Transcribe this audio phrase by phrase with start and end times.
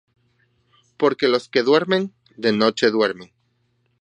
[0.97, 3.31] Porque los que duermen, de noche duermen;